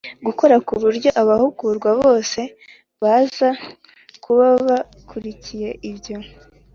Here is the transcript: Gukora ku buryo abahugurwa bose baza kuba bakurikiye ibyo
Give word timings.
Gukora 0.27 0.55
ku 0.65 0.73
buryo 0.81 1.09
abahugurwa 1.21 1.89
bose 2.01 2.39
baza 3.01 3.49
kuba 4.23 4.47
bakurikiye 4.67 5.69
ibyo 5.89 6.17